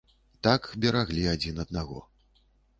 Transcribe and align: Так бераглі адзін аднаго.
Так 0.47 0.61
бераглі 0.85 1.27
адзін 1.35 1.63
аднаго. 1.67 2.03